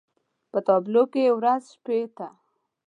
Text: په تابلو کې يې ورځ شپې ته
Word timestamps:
په 0.51 0.59
تابلو 0.67 1.03
کې 1.11 1.21
يې 1.27 1.31
ورځ 1.37 1.61
شپې 1.73 1.99
ته 2.15 2.27